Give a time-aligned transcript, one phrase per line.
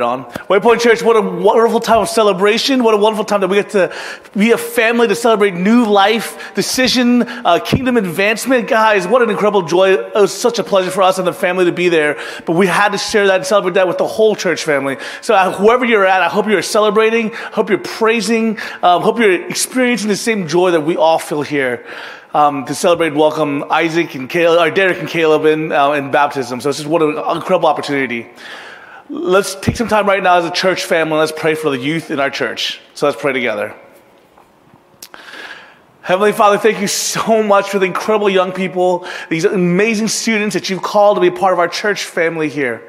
[0.00, 0.26] John.
[0.48, 2.84] Waypoint Church, what a wonderful time of celebration.
[2.84, 3.92] What a wonderful time that we get to
[4.36, 8.68] be a family to celebrate new life, decision, uh, kingdom advancement.
[8.68, 9.94] Guys, what an incredible joy.
[9.94, 12.16] It was such a pleasure for us and the family to be there.
[12.46, 14.98] But we had to share that and celebrate that with the whole church family.
[15.20, 19.48] So uh, whoever you're at, I hope you're celebrating, hope you're praising, um, hope you're
[19.48, 21.84] experiencing the same joy that we all feel here.
[22.34, 26.12] Um, to celebrate and welcome Isaac and Caleb, or Derek and Caleb in, uh, in
[26.12, 26.60] baptism.
[26.60, 28.28] So it's just what an incredible opportunity.
[29.10, 31.18] Let's take some time right now as a church family.
[31.18, 32.80] Let's pray for the youth in our church.
[32.94, 33.74] So let's pray together.
[36.02, 40.70] Heavenly Father, thank you so much for the incredible young people, these amazing students that
[40.70, 42.82] you've called to be part of our church family here.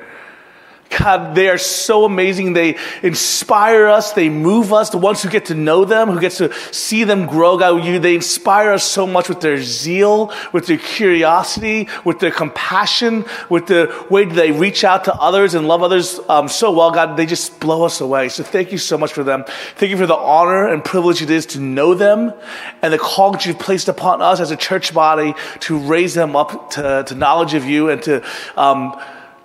[0.97, 2.53] God, they are so amazing.
[2.53, 4.13] They inspire us.
[4.13, 4.89] They move us.
[4.89, 7.99] The ones who get to know them, who gets to see them grow, God, you,
[7.99, 13.67] they inspire us so much with their zeal, with their curiosity, with their compassion, with
[13.67, 17.17] the way they reach out to others and love others um, so well, God.
[17.17, 18.29] They just blow us away.
[18.29, 19.45] So thank you so much for them.
[19.75, 22.33] Thank you for the honor and privilege it is to know them
[22.81, 26.35] and the call that you've placed upon us as a church body to raise them
[26.35, 28.23] up to, to knowledge of you and to,
[28.57, 28.99] um,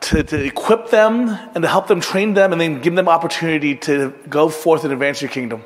[0.04, 3.74] to, to equip them and to help them train them and then give them opportunity
[3.74, 5.64] to go forth and advance your kingdom.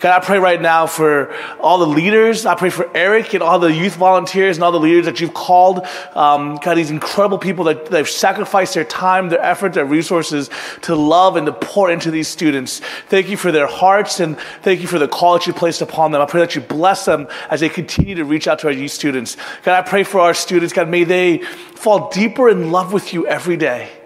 [0.00, 2.46] God, I pray right now for all the leaders.
[2.46, 5.34] I pray for Eric and all the youth volunteers and all the leaders that you've
[5.34, 5.86] called.
[6.14, 10.48] Um, God, these incredible people that they've sacrificed their time, their effort, their resources
[10.82, 12.80] to love and to pour into these students.
[13.08, 16.12] Thank you for their hearts and thank you for the call that you placed upon
[16.12, 16.22] them.
[16.22, 18.92] I pray that you bless them as they continue to reach out to our youth
[18.92, 19.36] students.
[19.64, 20.72] God, I pray for our students.
[20.72, 23.99] God, may they fall deeper in love with you every day.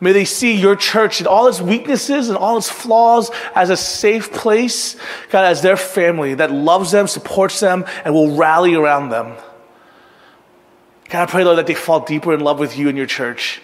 [0.00, 3.76] May they see your church and all its weaknesses and all its flaws as a
[3.76, 4.96] safe place,
[5.30, 9.34] God, as their family that loves them, supports them, and will rally around them.
[11.08, 13.62] God, I pray, Lord, that they fall deeper in love with you and your church.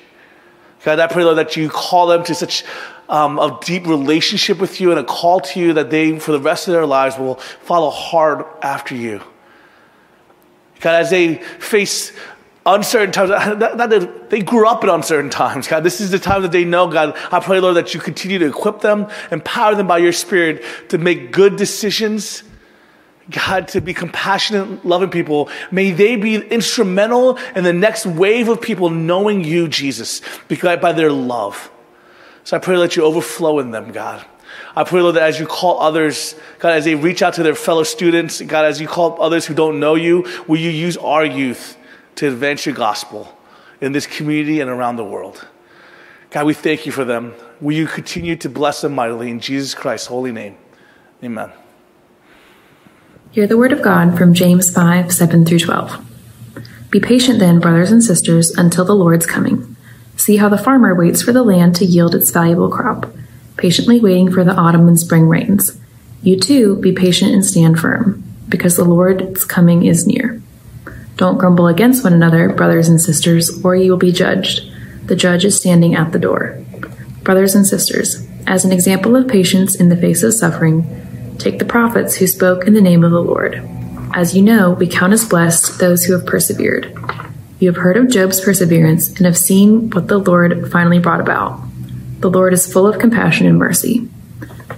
[0.83, 2.65] God, I pray, Lord, that you call them to such
[3.09, 6.41] um, a deep relationship with you and a call to you that they, for the
[6.41, 9.21] rest of their lives, will follow hard after you.
[10.81, 12.13] God, as they face
[12.67, 13.31] uncertain times.
[13.59, 15.85] Not that they grew up in uncertain times, God.
[15.85, 17.17] This is the time that they know, God.
[17.31, 20.99] I pray, Lord, that you continue to equip them, empower them by your Spirit to
[20.99, 22.43] make good decisions.
[23.31, 25.49] God, to be compassionate, loving people.
[25.71, 30.93] May they be instrumental in the next wave of people knowing you, Jesus, because by
[30.93, 31.71] their love.
[32.45, 34.27] So I pray that you overflow in them, God.
[34.77, 37.55] I pray, Lord, that as you call others, God, as they reach out to their
[37.55, 41.25] fellow students, God, as you call others who don't know you, will you use our
[41.25, 41.79] youth
[42.17, 43.37] to advance your gospel
[43.81, 45.47] in this community and around the world.
[46.31, 47.35] God, we thank you for them.
[47.61, 50.57] Will you continue to bless them mightily in Jesus Christ's holy name?
[51.23, 51.53] Amen.
[53.31, 56.05] Hear the word of God from James 5 7 through 12.
[56.91, 59.77] Be patient then, brothers and sisters, until the Lord's coming.
[60.17, 63.13] See how the farmer waits for the land to yield its valuable crop,
[63.57, 65.77] patiently waiting for the autumn and spring rains.
[66.23, 70.41] You too, be patient and stand firm, because the Lord's coming is near.
[71.17, 74.69] Don't grumble against one another, brothers and sisters, or you will be judged.
[75.07, 76.61] The judge is standing at the door.
[77.23, 81.65] Brothers and sisters, as an example of patience in the face of suffering, take the
[81.65, 83.63] prophets who spoke in the name of the Lord.
[84.13, 86.93] As you know, we count as blessed those who have persevered.
[87.61, 91.61] You have heard of Job's perseverance and have seen what the Lord finally brought about.
[92.21, 94.09] The Lord is full of compassion and mercy.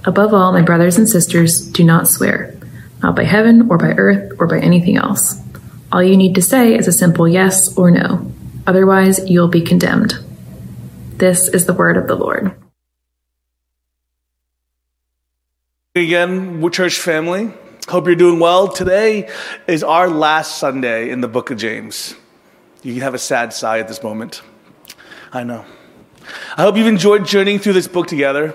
[0.04, 2.54] Above all, my brothers and sisters, do not swear,
[3.02, 5.40] not by heaven or by earth or by anything else
[5.92, 8.32] all you need to say is a simple yes or no.
[8.66, 10.14] Otherwise, you'll be condemned.
[11.16, 12.54] This is the word of the Lord.
[15.94, 17.50] Again, church family,
[17.88, 18.68] hope you're doing well.
[18.68, 19.30] Today
[19.66, 22.14] is our last Sunday in the book of James.
[22.82, 24.42] You can have a sad sigh at this moment.
[25.32, 25.64] I know.
[26.56, 28.54] I hope you've enjoyed journeying through this book together.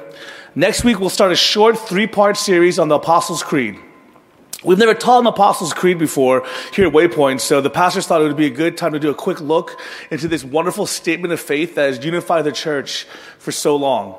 [0.53, 3.79] Next week, we'll start a short three part series on the Apostles' Creed.
[4.63, 8.25] We've never taught an Apostles' Creed before here at Waypoint, so the pastors thought it
[8.25, 11.39] would be a good time to do a quick look into this wonderful statement of
[11.39, 13.05] faith that has unified the church
[13.39, 14.15] for so long.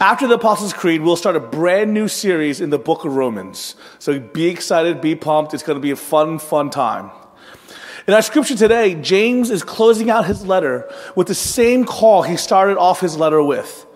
[0.00, 3.74] After the Apostles' Creed, we'll start a brand new series in the book of Romans.
[3.98, 5.54] So be excited, be pumped.
[5.54, 7.10] It's going to be a fun, fun time.
[8.06, 12.36] In our scripture today, James is closing out his letter with the same call he
[12.36, 13.86] started off his letter with.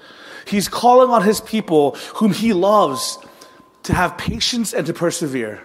[0.47, 3.19] He's calling on his people whom he loves
[3.85, 5.61] to have patience and to persevere.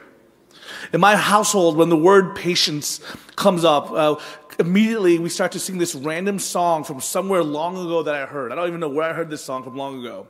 [0.94, 3.00] In my household, when the word patience
[3.36, 4.16] comes up, uh,
[4.60, 8.52] immediately we start to sing this random song from somewhere long ago that I heard.
[8.52, 10.28] I don't even know where I heard this song from long ago.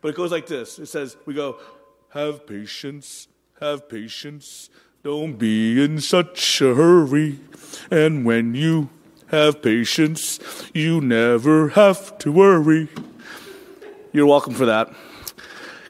[0.00, 1.58] But it goes like this it says, We go,
[2.10, 3.28] Have patience,
[3.60, 4.70] have patience,
[5.02, 7.38] don't be in such a hurry.
[7.90, 8.90] And when you
[9.28, 10.40] have patience,
[10.74, 12.88] you never have to worry.
[14.12, 14.92] You're welcome for that.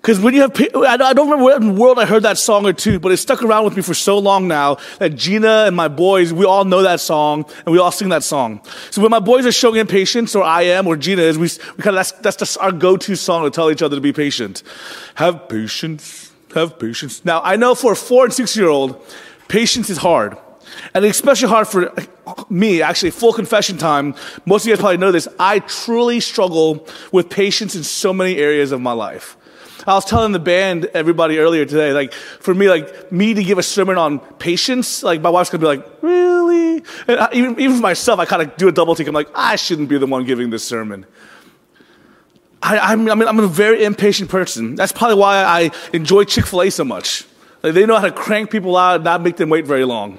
[0.01, 2.99] Because when you have, I don't remember what world I heard that song or two,
[2.99, 6.33] but it stuck around with me for so long now that Gina and my boys,
[6.33, 8.63] we all know that song and we all sing that song.
[8.91, 11.83] So when my boys are showing impatience, or I am, or Gina is, we, we
[11.83, 14.63] kind of, that's, that's just our go-to song to tell each other to be patient.
[15.17, 17.23] Have patience, have patience.
[17.27, 19.05] Now, I know for a four and six year old,
[19.49, 20.39] patience is hard.
[20.95, 21.93] And especially hard for
[22.49, 24.15] me, actually, full confession time.
[24.47, 25.29] Most of you guys probably know this.
[25.39, 29.37] I truly struggle with patience in so many areas of my life.
[29.87, 33.59] I was telling the band, everybody earlier today, like, for me, like, me to give
[33.59, 36.83] a sermon on patience, like, my wife's gonna be like, really?
[37.09, 39.07] And I, even, even for myself, I kind of do a double take.
[39.07, 41.07] I'm like, I shouldn't be the one giving this sermon.
[42.63, 44.75] I, am I'm, I'm a very impatient person.
[44.75, 47.25] That's probably why I enjoy Chick fil A so much.
[47.63, 50.19] Like, they know how to crank people out and not make them wait very long.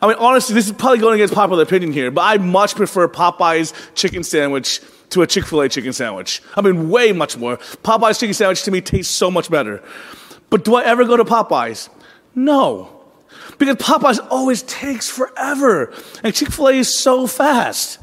[0.00, 3.06] I mean, honestly, this is probably going against popular opinion here, but I much prefer
[3.06, 4.80] Popeye's chicken sandwich
[5.12, 6.42] to a Chick fil A chicken sandwich.
[6.56, 7.56] I mean, way much more.
[7.56, 9.82] Popeye's chicken sandwich to me tastes so much better.
[10.50, 11.88] But do I ever go to Popeye's?
[12.34, 13.00] No.
[13.58, 15.92] Because Popeye's always takes forever.
[16.22, 17.98] And Chick fil A is so fast.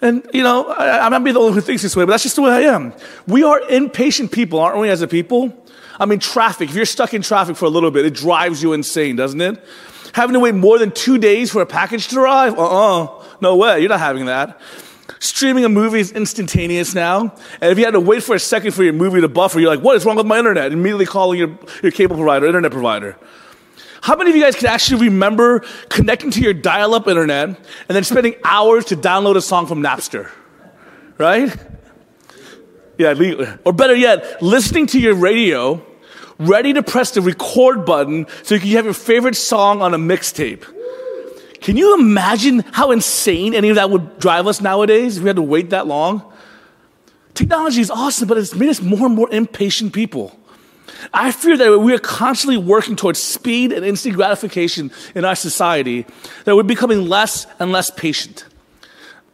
[0.00, 2.10] And, you know, I, I'm not being the only one who thinks this way, but
[2.10, 2.92] that's just the way I am.
[3.26, 5.52] We are impatient people, aren't we, as a people?
[5.98, 6.68] I mean, traffic.
[6.68, 9.64] If you're stuck in traffic for a little bit, it drives you insane, doesn't it?
[10.12, 12.58] Having to wait more than two days for a package to arrive?
[12.58, 13.80] Uh uh No way.
[13.80, 14.60] You're not having that.
[15.18, 17.34] Streaming a movie is instantaneous now.
[17.60, 19.68] And if you had to wait for a second for your movie to buffer, you're
[19.68, 20.72] like, what is wrong with my internet?
[20.72, 23.16] Immediately calling your, your cable provider, internet provider.
[24.00, 27.56] How many of you guys can actually remember connecting to your dial up internet and
[27.88, 30.30] then spending hours to download a song from Napster?
[31.16, 31.54] Right?
[32.98, 35.84] Yeah, or better yet, listening to your radio,
[36.38, 39.98] ready to press the record button so you can have your favorite song on a
[39.98, 40.64] mixtape.
[41.64, 45.36] Can you imagine how insane any of that would drive us nowadays if we had
[45.36, 46.22] to wait that long?
[47.32, 50.38] Technology is awesome, but it's made us more and more impatient people.
[51.14, 56.04] I fear that we are constantly working towards speed and instant gratification in our society,
[56.44, 58.44] that we're becoming less and less patient.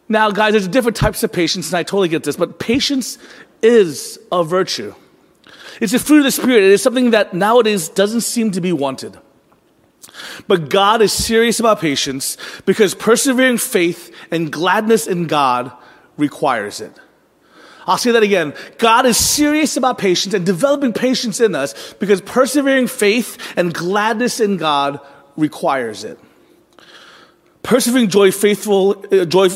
[0.07, 3.17] Now, guys, there's different types of patience, and I totally get this, but patience
[3.61, 4.95] is a virtue.
[5.81, 6.63] It's a fruit of the Spirit.
[6.63, 9.17] It is something that nowadays doesn't seem to be wanted.
[10.47, 15.71] But God is serious about patience because persevering faith and gladness in God
[16.17, 16.97] requires it.
[17.87, 18.53] I'll say that again.
[18.77, 24.39] God is serious about patience and developing patience in us because persevering faith and gladness
[24.39, 24.99] in God
[25.35, 26.19] requires it.
[27.63, 29.49] Persevering joy, faithful, uh, joy,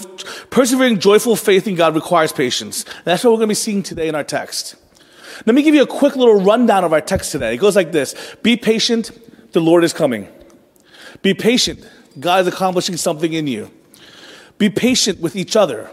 [0.49, 2.83] persevering joyful faith in God requires patience.
[2.83, 4.75] And that's what we're going to be seeing today in our text.
[5.45, 7.55] Let me give you a quick little rundown of our text today.
[7.55, 9.11] It goes like this Be patient,
[9.53, 10.27] the Lord is coming.
[11.21, 11.87] Be patient.
[12.19, 13.71] God is accomplishing something in you.
[14.57, 15.89] Be patient with each other.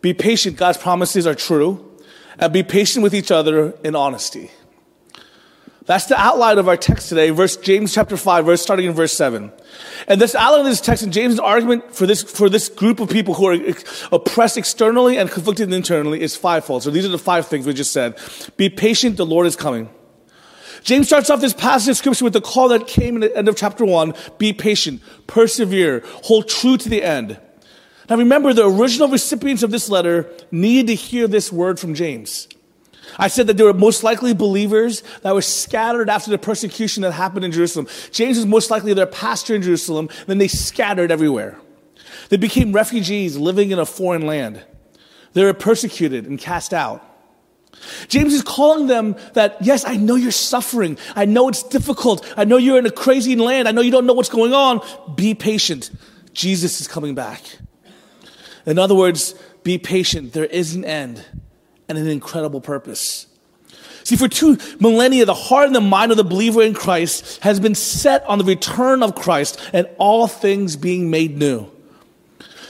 [0.00, 0.56] Be patient.
[0.56, 1.88] God's promises are true.
[2.38, 4.50] And be patient with each other in honesty.
[5.84, 9.12] That's the outline of our text today, verse James chapter 5, verse starting in verse
[9.12, 9.52] 7.
[10.06, 13.10] And this outline of this text and James' argument for this, for this group of
[13.10, 13.58] people who are
[14.12, 16.84] oppressed externally and conflicted internally is fivefold.
[16.84, 18.16] So these are the five things we just said.
[18.56, 19.90] Be patient, the Lord is coming.
[20.82, 23.48] James starts off this passage of scripture with the call that came in the end
[23.48, 24.14] of chapter one.
[24.38, 27.38] Be patient, persevere, hold true to the end.
[28.10, 32.48] Now remember, the original recipients of this letter needed to hear this word from James.
[33.16, 37.12] I said that they were most likely believers that were scattered after the persecution that
[37.12, 37.86] happened in Jerusalem.
[38.10, 41.58] James was most likely their pastor in Jerusalem, then they scattered everywhere.
[42.28, 44.64] They became refugees living in a foreign land.
[45.34, 47.04] They were persecuted and cast out.
[48.08, 50.98] James is calling them that, yes, I know you're suffering.
[51.16, 52.24] I know it's difficult.
[52.36, 53.68] I know you're in a crazy land.
[53.68, 54.80] I know you don't know what's going on.
[55.16, 55.90] Be patient.
[56.32, 57.42] Jesus is coming back.
[58.66, 60.32] In other words, be patient.
[60.32, 61.24] There is an end
[61.88, 63.26] and an incredible purpose.
[64.04, 67.60] See, for two millennia, the heart and the mind of the believer in Christ has
[67.60, 71.70] been set on the return of Christ and all things being made new.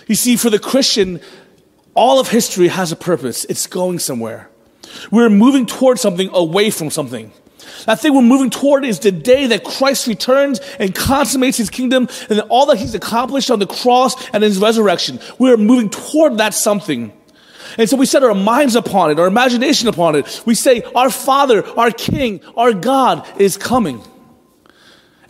[0.07, 1.21] You see, for the Christian,
[1.95, 3.45] all of history has a purpose.
[3.47, 4.51] It's going somewhere.
[5.11, 7.33] We're moving towards something away from something.
[7.87, 12.09] That thing we're moving toward is the day that Christ returns and consummates his kingdom
[12.29, 15.19] and all that he's accomplished on the cross and his resurrection.
[15.39, 17.13] We're moving toward that something.
[17.79, 20.43] And so we set our minds upon it, our imagination upon it.
[20.45, 24.03] We say, Our Father, our King, our God is coming.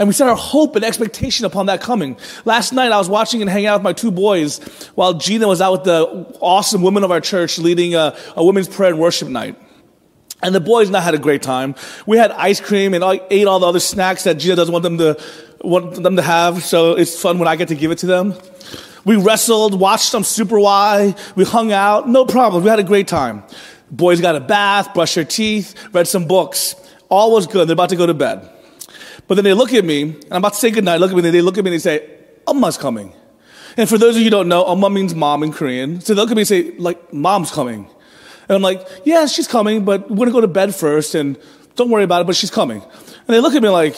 [0.03, 2.17] And we set our hope and expectation upon that coming.
[2.45, 4.59] Last night I was watching and hanging out with my two boys
[4.97, 6.03] while Gina was out with the
[6.41, 9.57] awesome women of our church leading a, a women's prayer and worship night.
[10.43, 11.77] And the boys and I had a great time.
[12.05, 14.83] We had ice cream and I ate all the other snacks that Gina doesn't want
[14.83, 15.23] them to,
[15.61, 16.65] want them to have.
[16.65, 18.35] So it's fun when I get to give it to them.
[19.05, 21.15] We wrestled, watched some Super Why.
[21.37, 22.09] We hung out.
[22.09, 22.65] No problem.
[22.65, 23.45] We had a great time.
[23.89, 26.75] Boys got a bath, brushed their teeth, read some books.
[27.09, 27.69] All was good.
[27.69, 28.52] They're about to go to bed.
[29.33, 31.01] But then they look at me, and I'm about to say goodnight.
[31.01, 32.07] Look at me, and they look at me and they say,
[32.47, 33.15] Umma's coming.
[33.79, 36.03] And for those of you who don't know, Amma means mom in Korean.
[36.03, 37.89] So they look at me and say, like, mom's coming.
[38.47, 41.39] And I'm like, yeah, she's coming, but we're gonna go to bed first, and
[41.77, 42.83] don't worry about it, but she's coming.
[42.83, 43.97] And they look at me like,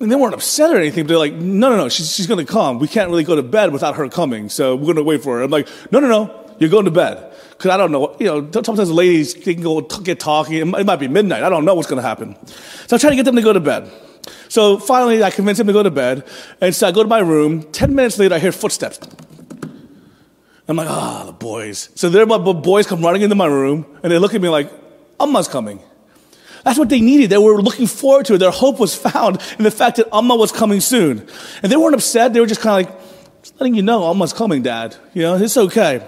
[0.00, 2.44] and they weren't upset or anything, but they're like, no, no, no, she's, she's gonna
[2.44, 2.80] come.
[2.80, 5.44] We can't really go to bed without her coming, so we're gonna wait for her.
[5.44, 7.32] I'm like, no, no, no, you're going to bed.
[7.56, 10.54] Because I don't know, you know, sometimes ladies they can go t- get talking.
[10.54, 11.42] It might, it might be midnight.
[11.42, 12.36] I don't know what's gonna happen.
[12.86, 13.90] So I'm trying to get them to go to bed.
[14.48, 16.26] So finally, I convince him to go to bed.
[16.60, 17.62] And so I go to my room.
[17.72, 18.98] Ten minutes later, I hear footsteps.
[20.66, 21.90] I'm like, ah, oh, the boys.
[21.94, 24.72] So there, my boys come running into my room, and they look at me like,
[25.20, 25.78] Amma's coming.
[26.64, 27.28] That's what they needed.
[27.28, 28.38] They were looking forward to it.
[28.38, 31.26] Their hope was found in the fact that Amma was coming soon.
[31.62, 32.32] And they weren't upset.
[32.32, 34.96] They were just kind of like, just letting you know Amma's coming, Dad.
[35.12, 36.00] You know, it's okay.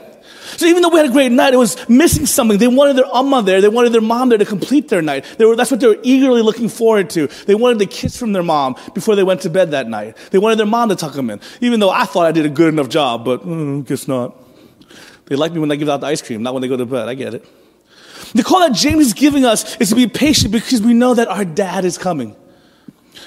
[0.47, 2.59] So even though we had a great night, it was missing something.
[2.59, 3.61] They wanted their Amma there.
[3.61, 5.25] They wanted their mom there to complete their night.
[5.39, 7.27] Were, that's what they were eagerly looking forward to.
[7.47, 10.17] They wanted the kiss from their mom before they went to bed that night.
[10.31, 11.41] They wanted their mom to tuck them in.
[11.61, 14.37] Even though I thought I did a good enough job, but mm, guess not.
[15.27, 16.87] They like me when I give out the ice cream, not when they go to
[16.87, 17.09] bed.
[17.09, 17.45] I get it.
[18.35, 21.29] The call that James is giving us is to be patient because we know that
[21.29, 22.37] our dad is coming.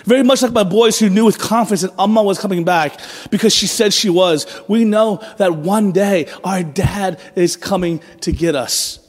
[0.06, 3.00] Very much like my boys who knew with confidence that Amma was coming back
[3.32, 4.46] because she said she was.
[4.68, 9.00] We know that one day our dad is coming to get us.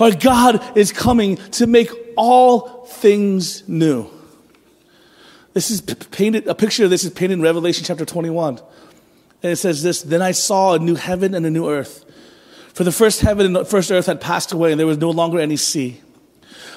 [0.00, 4.10] Our God is coming to make all things new.
[5.54, 8.60] This is painted, a picture of this is painted in Revelation chapter 21.
[9.42, 12.04] And it says this Then I saw a new heaven and a new earth.
[12.74, 15.10] For the first heaven and the first earth had passed away, and there was no
[15.10, 16.00] longer any sea.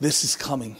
[0.00, 0.76] This is coming.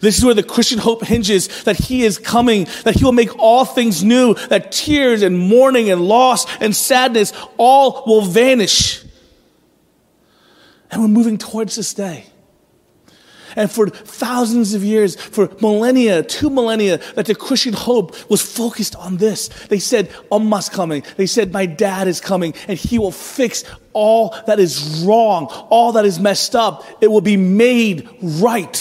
[0.00, 3.36] This is where the Christian hope hinges that He is coming, that He will make
[3.38, 9.02] all things new, that tears and mourning and loss and sadness all will vanish.
[10.90, 12.26] And we're moving towards this day.
[13.56, 18.96] And for thousands of years, for millennia, two millennia, that the Christian hope was focused
[18.96, 19.48] on this.
[19.68, 21.02] They said, Umma's coming.
[21.16, 25.92] They said, my dad is coming and he will fix all that is wrong, all
[25.92, 26.84] that is messed up.
[27.00, 28.80] It will be made right.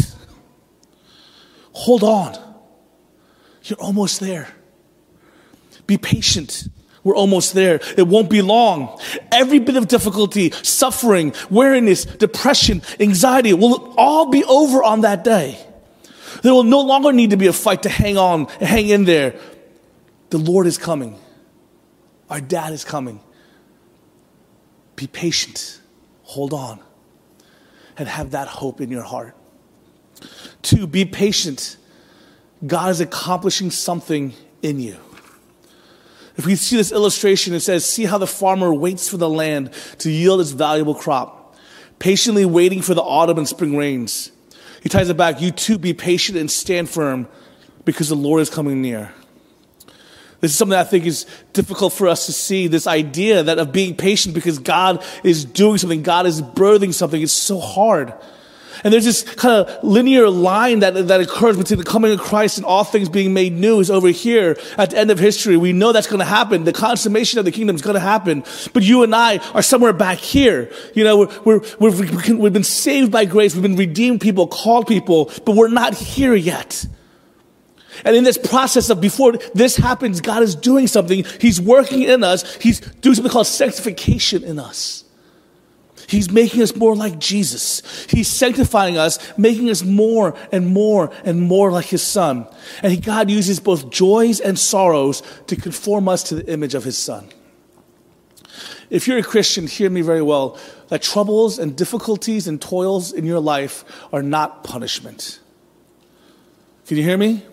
[1.73, 2.35] Hold on.
[3.63, 4.47] You're almost there.
[5.87, 6.67] Be patient.
[7.09, 7.79] We're almost there.
[7.97, 8.99] It won't be long.
[9.31, 15.59] Every bit of difficulty, suffering, weariness, depression, anxiety will all be over on that day.
[16.43, 19.39] There will no longer need to be a fight to hang on, hang in there.
[20.29, 21.19] The Lord is coming.
[22.29, 23.21] Our dad is coming.
[24.95, 25.81] Be patient.
[26.25, 26.79] Hold on.
[27.97, 29.35] And have that hope in your heart.
[30.61, 31.75] Two, be patient.
[32.67, 34.97] God is accomplishing something in you.
[36.39, 39.73] If we see this illustration, it says, See how the farmer waits for the land
[39.97, 41.53] to yield its valuable crop,
[41.99, 44.31] patiently waiting for the autumn and spring rains.
[44.81, 47.27] He ties it back, You too be patient and stand firm
[47.83, 49.13] because the Lord is coming near.
[50.39, 52.67] This is something I think is difficult for us to see.
[52.67, 57.21] This idea that of being patient because God is doing something, God is birthing something.
[57.21, 58.13] It's so hard.
[58.83, 62.57] And there's this kind of linear line that, that occurs between the coming of Christ
[62.57, 65.57] and all things being made new is over here at the end of history.
[65.57, 66.63] We know that's going to happen.
[66.63, 68.43] The consummation of the kingdom is going to happen.
[68.73, 70.71] But you and I are somewhere back here.
[70.93, 73.53] You know, we're, we're, we've, we've been saved by grace.
[73.53, 76.85] We've been redeemed people, called people, but we're not here yet.
[78.05, 81.25] And in this process of before this happens, God is doing something.
[81.39, 82.55] He's working in us.
[82.55, 85.03] He's doing something called sanctification in us.
[86.09, 87.83] He's making us more like Jesus.
[88.09, 92.47] He's sanctifying us, making us more and more and more like His Son.
[92.81, 96.97] And God uses both joys and sorrows to conform us to the image of His
[96.97, 97.29] Son.
[98.89, 103.23] If you're a Christian, hear me very well that troubles and difficulties and toils in
[103.23, 105.39] your life are not punishment.
[106.87, 107.45] Can you hear me?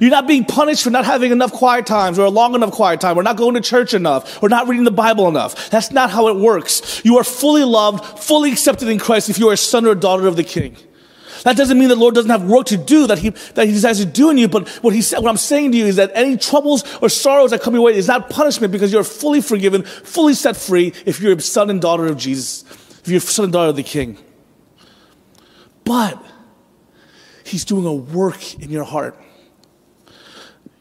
[0.00, 3.00] You're not being punished for not having enough quiet times or a long enough quiet
[3.00, 5.70] time or not going to church enough or not reading the Bible enough.
[5.70, 7.04] That's not how it works.
[7.04, 9.96] You are fully loved, fully accepted in Christ if you are a son or a
[9.96, 10.76] daughter of the King.
[11.44, 13.98] That doesn't mean the Lord doesn't have work to do that he, that he desires
[13.98, 16.12] to do in you, but what he said, what I'm saying to you is that
[16.14, 19.82] any troubles or sorrows that come your way is not punishment because you're fully forgiven,
[19.82, 22.64] fully set free if you're a son and daughter of Jesus.
[23.02, 24.18] if you're a son and daughter of the king.
[25.84, 26.22] But
[27.44, 29.18] he's doing a work in your heart.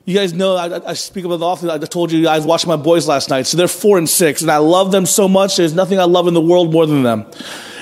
[0.06, 1.70] You guys know I, I speak about it often.
[1.70, 3.44] I told you guys watching my boys last night.
[3.44, 5.58] So they're four and six, and I love them so much.
[5.58, 7.26] There's nothing I love in the world more than them.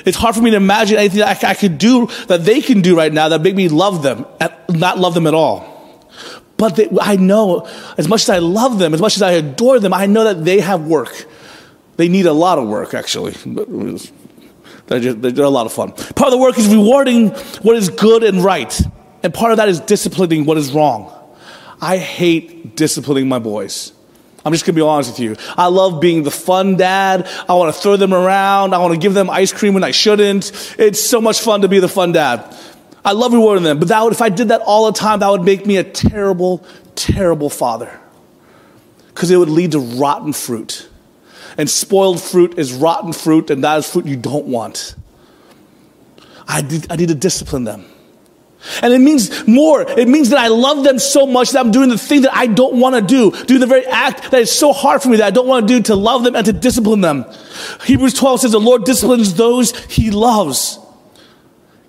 [0.06, 2.98] It's hard for me to imagine anything I, I could do that they can do
[2.98, 4.26] right now that make me love them,
[4.70, 5.66] not love them at all.
[6.58, 9.80] But they, I know, as much as I love them, as much as I adore
[9.80, 11.26] them, I know that they have work.
[11.96, 13.32] They need a lot of work, actually.
[14.88, 15.92] They're, just, they're a lot of fun.
[15.92, 17.30] Part of the work is rewarding
[17.62, 18.78] what is good and right,
[19.24, 21.14] and part of that is disciplining what is wrong.
[21.82, 23.94] I hate disciplining my boys.
[24.46, 25.36] I'm just gonna be honest with you.
[25.58, 27.28] I love being the fun dad.
[27.48, 28.74] I wanna throw them around.
[28.74, 30.76] I wanna give them ice cream when I shouldn't.
[30.78, 32.56] It's so much fun to be the fun dad.
[33.04, 35.30] I love rewarding them, but that would, if I did that all the time, that
[35.30, 37.98] would make me a terrible, terrible father.
[39.08, 40.88] Because it would lead to rotten fruit.
[41.58, 44.96] And spoiled fruit is rotten fruit, and that is fruit you don't want.
[46.48, 46.60] I,
[46.90, 47.86] I need to discipline them.
[48.82, 49.82] And it means more.
[49.82, 52.46] It means that I love them so much that I'm doing the thing that I
[52.46, 55.28] don't want to do, doing the very act that is so hard for me that
[55.28, 57.26] I don't want to do to love them and to discipline them.
[57.86, 60.78] Hebrews 12 says the Lord disciplines those he loves.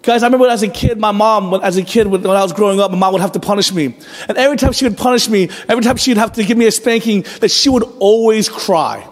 [0.03, 2.81] Guys, I remember as a kid, my mom, as a kid, when I was growing
[2.81, 3.97] up, my mom would have to punish me.
[4.29, 6.67] And every time she would punish me, every time she would have to give me
[6.67, 9.07] a spanking, that she would always cry.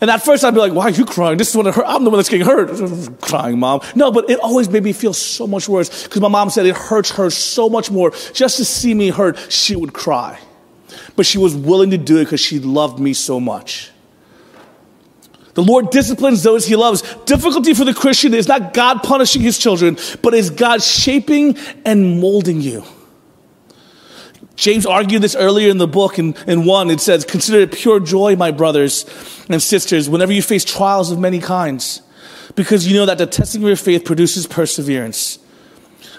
[0.00, 1.36] And at first I'd be like, why are you crying?
[1.36, 1.84] This is what hurt.
[1.86, 3.20] I'm the one that's getting hurt.
[3.20, 3.80] crying, mom.
[3.94, 6.76] No, but it always made me feel so much worse because my mom said it
[6.76, 8.10] hurts her so much more.
[8.32, 10.38] Just to see me hurt, she would cry.
[11.16, 13.90] But she was willing to do it because she loved me so much.
[15.54, 17.02] The Lord disciplines those he loves.
[17.26, 22.20] Difficulty for the Christian is not God punishing his children, but is God shaping and
[22.20, 22.84] molding you.
[24.60, 26.90] James argued this earlier in the book in, in 1.
[26.90, 29.06] It says, Consider it pure joy, my brothers
[29.48, 32.02] and sisters, whenever you face trials of many kinds,
[32.56, 35.38] because you know that the testing of your faith produces perseverance.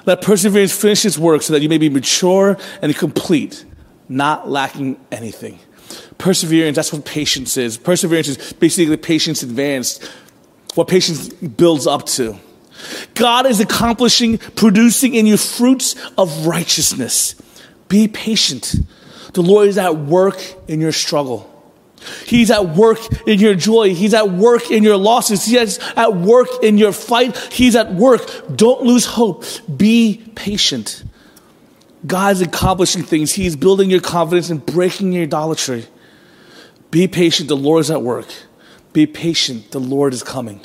[0.08, 3.64] Let perseverance finish its work so that you may be mature and complete,
[4.10, 5.60] not lacking anything.
[6.18, 7.78] Perseverance, that's what patience is.
[7.78, 10.04] Perseverance is basically patience advanced,
[10.74, 12.40] what patience builds up to.
[13.14, 17.36] God is accomplishing, producing in you fruits of righteousness
[17.92, 18.74] be patient.
[19.34, 21.48] The Lord is at work in your struggle.
[22.26, 23.94] He's at work in your joy.
[23.94, 25.46] He's at work in your losses.
[25.46, 27.38] He's at work in your fight.
[27.52, 28.22] He's at work.
[28.56, 29.44] Don't lose hope.
[29.76, 31.04] Be patient.
[32.08, 33.34] God is accomplishing things.
[33.34, 35.86] He's building your confidence and breaking your idolatry.
[36.92, 37.50] Be patient.
[37.50, 38.28] The Lord is at work.
[38.94, 39.72] Be patient.
[39.72, 40.62] The Lord is coming.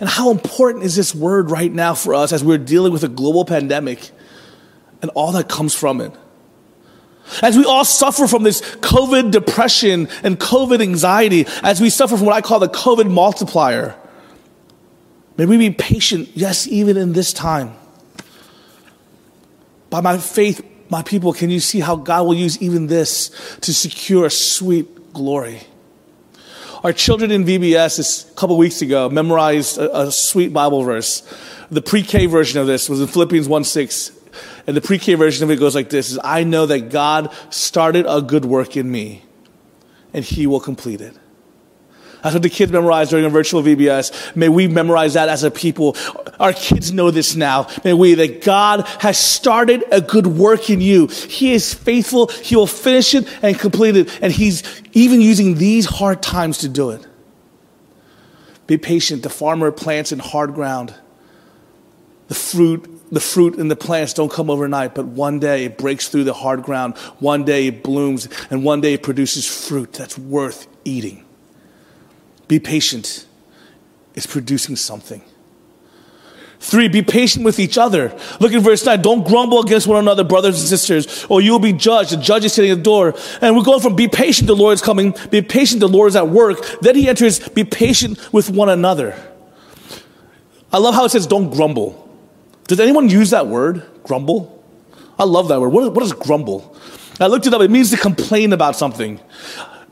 [0.00, 3.08] And how important is this word right now for us as we're dealing with a
[3.08, 4.10] global pandemic?
[5.06, 6.12] And all that comes from it.
[7.40, 12.26] As we all suffer from this COVID depression and COVID anxiety, as we suffer from
[12.26, 13.94] what I call the COVID multiplier,
[15.36, 17.74] may we be patient, yes, even in this time.
[19.90, 23.72] By my faith, my people, can you see how God will use even this to
[23.72, 25.60] secure sweet glory?
[26.82, 31.22] Our children in VBS a couple weeks ago memorized a, a sweet Bible verse.
[31.70, 34.15] The pre-K version of this was in Philippians 1 6.
[34.66, 38.04] And the pre-K version of it goes like this is I know that God started
[38.08, 39.22] a good work in me
[40.12, 41.14] and he will complete it.
[42.22, 44.34] That's what the kids memorize during a virtual VBS.
[44.34, 45.96] May we memorize that as a people.
[46.40, 47.68] Our kids know this now.
[47.84, 51.06] May we, that God has started a good work in you.
[51.06, 52.26] He is faithful.
[52.26, 54.18] He will finish it and complete it.
[54.20, 57.06] And He's even using these hard times to do it.
[58.66, 59.22] Be patient.
[59.22, 60.94] The farmer plants in hard ground.
[62.26, 66.08] The fruit the fruit and the plants don't come overnight, but one day it breaks
[66.08, 66.96] through the hard ground.
[67.18, 71.24] One day it blooms, and one day it produces fruit that's worth eating.
[72.48, 73.26] Be patient.
[74.14, 75.22] It's producing something.
[76.58, 78.16] Three, be patient with each other.
[78.40, 79.02] Look at verse 9.
[79.02, 82.12] Don't grumble against one another, brothers and sisters, or you will be judged.
[82.12, 83.14] The judge is sitting at the door.
[83.42, 86.16] And we're going from be patient, the Lord is coming, be patient, the Lord is
[86.16, 86.58] at work.
[86.80, 89.14] Then he enters, be patient with one another.
[90.72, 92.05] I love how it says, don't grumble.
[92.66, 94.64] Does anyone use that word, grumble?
[95.18, 95.70] I love that word.
[95.70, 96.76] What what is grumble?
[97.20, 97.62] I looked it up.
[97.62, 99.20] It means to complain about something.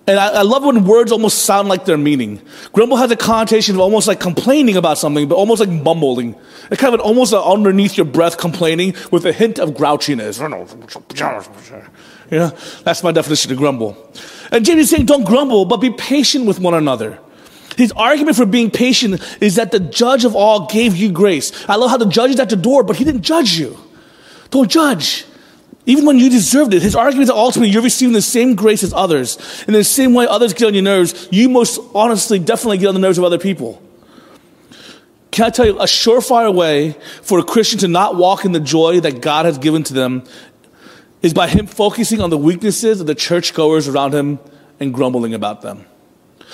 [0.07, 2.43] And I, I, love when words almost sound like their meaning.
[2.73, 6.35] Grumble has a connotation of almost like complaining about something, but almost like mumbling.
[6.71, 10.39] It's kind of an almost underneath your breath complaining with a hint of grouchiness.
[12.31, 12.49] You know,
[12.83, 13.97] that's my definition of grumble.
[14.53, 17.19] And James is saying, don't grumble, but be patient with one another.
[17.77, 21.53] His argument for being patient is that the judge of all gave you grace.
[21.69, 23.77] I love how the judge is at the door, but he didn't judge you.
[24.51, 25.25] Don't judge.
[25.87, 26.83] Even when you deserved it.
[26.83, 29.65] His argument is that ultimately you're receiving the same grace as others.
[29.67, 32.95] In the same way others get on your nerves, you most honestly definitely get on
[32.95, 33.83] the nerves of other people.
[35.31, 38.61] Can I tell you, a surefire way for a Christian to not walk in the
[38.61, 40.23] joy that God has given to them
[41.23, 44.39] is by him focusing on the weaknesses of the churchgoers around him
[44.79, 45.87] and grumbling about them.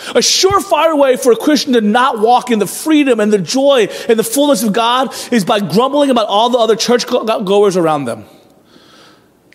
[0.08, 3.88] A surefire way for a Christian to not walk in the freedom and the joy
[4.08, 8.24] and the fullness of God is by grumbling about all the other churchgoers around them.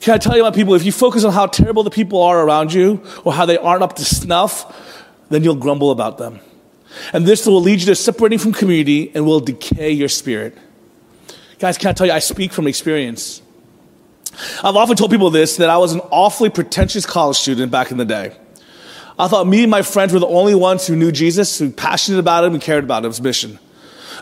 [0.01, 2.39] Can I tell you, my people, if you focus on how terrible the people are
[2.39, 6.39] around you or how they aren't up to snuff, then you'll grumble about them.
[7.11, 10.55] And this will lead you to separating from community and will decay your spirit.
[11.59, 13.41] Guys, can I tell you, I speak from experience.
[14.63, 17.97] I've often told people this that I was an awfully pretentious college student back in
[17.97, 18.35] the day.
[19.17, 21.73] I thought me and my friends were the only ones who knew Jesus, who were
[21.73, 23.59] passionate about him and cared about his mission.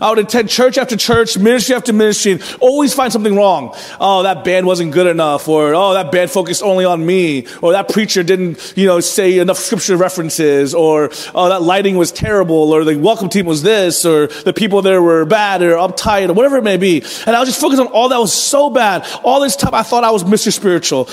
[0.02, 3.76] I would attend church after church, ministry after ministry, and always find something wrong.
[4.00, 7.74] Oh, that band wasn't good enough, or oh, that band focused only on me, or
[7.74, 12.74] that preacher didn't, you know, say enough scripture references, or oh, that lighting was terrible,
[12.74, 16.34] or the welcome team was this, or the people there were bad or uptight, or
[16.34, 17.02] whatever it may be.
[17.26, 19.08] And I was just focused on all that was so bad.
[19.24, 20.52] All this time I thought I was Mr.
[20.52, 21.08] Spiritual.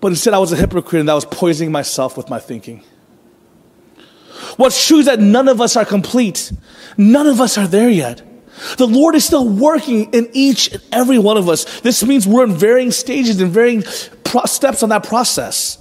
[0.00, 2.84] But instead I was a hypocrite and I was poisoning myself with my thinking.
[4.56, 6.52] What's true that none of us are complete.
[6.96, 8.22] None of us are there yet.
[8.76, 11.80] The Lord is still working in each and every one of us.
[11.80, 13.84] This means we're in varying stages and varying
[14.24, 15.78] pro- steps on that process.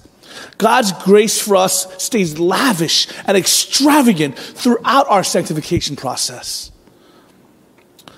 [0.58, 6.72] God's grace for us stays lavish and extravagant throughout our sanctification process.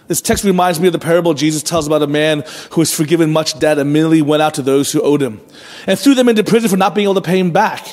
[0.10, 3.32] This text reminds me of the parable Jesus tells about a man who was forgiven
[3.32, 5.40] much debt and immediately went out to those who owed him
[5.86, 7.86] and threw them into prison for not being able to pay him back.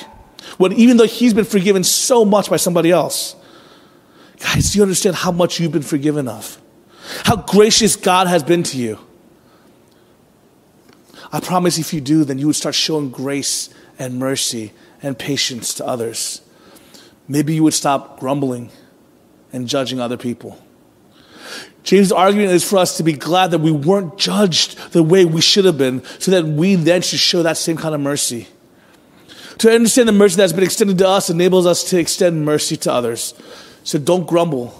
[0.57, 3.35] When even though he's been forgiven so much by somebody else.
[4.39, 6.59] Guys, do you understand how much you've been forgiven of?
[7.23, 8.97] How gracious God has been to you?
[11.31, 15.75] I promise if you do, then you would start showing grace and mercy and patience
[15.75, 16.41] to others.
[17.27, 18.71] Maybe you would stop grumbling
[19.53, 20.57] and judging other people.
[21.87, 25.39] James' argument is for us to be glad that we weren't judged the way we
[25.39, 28.49] should have been, so that we then should show that same kind of mercy.
[29.59, 32.91] To understand the mercy that's been extended to us enables us to extend mercy to
[32.91, 33.33] others.
[33.85, 34.73] So don't grumble.